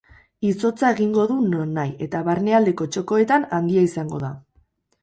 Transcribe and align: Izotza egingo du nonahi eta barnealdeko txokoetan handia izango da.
Izotza 0.51 0.89
egingo 0.95 1.25
du 1.31 1.35
nonahi 1.51 1.93
eta 2.07 2.23
barnealdeko 2.31 2.89
txokoetan 2.97 3.47
handia 3.61 3.87
izango 3.91 4.27
da. 4.27 4.35